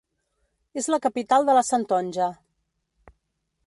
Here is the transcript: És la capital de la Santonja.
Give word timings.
És 0.83 0.87
la 0.93 0.99
capital 1.05 1.47
de 1.51 1.57
la 1.59 1.65
Santonja. 1.69 2.35